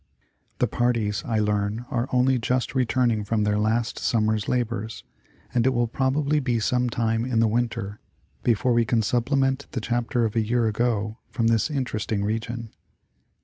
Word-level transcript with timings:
The 0.57 0.65
parties, 0.65 1.21
I 1.27 1.37
learn, 1.37 1.85
are 1.91 2.09
only 2.11 2.39
just 2.39 2.73
returning 2.73 3.23
from 3.23 3.43
their 3.43 3.59
last 3.59 3.99
summer's 3.99 4.47
labors, 4.49 5.03
and 5.53 5.67
it 5.67 5.75
will 5.75 5.85
probably 5.85 6.39
be 6.39 6.59
some 6.59 6.89
time 6.89 7.23
in 7.23 7.39
the 7.39 7.47
winter 7.47 7.99
before 8.41 8.73
we 8.73 8.83
can 8.83 9.03
supplement 9.03 9.67
the 9.73 9.79
chapter 9.79 10.25
of 10.25 10.35
a 10.35 10.41
year 10.41 10.65
ago 10.67 11.19
from 11.29 11.49
this 11.49 11.69
interesting 11.69 12.23
region. 12.25 12.73